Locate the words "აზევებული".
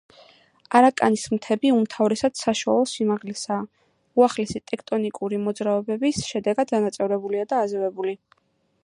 7.69-8.17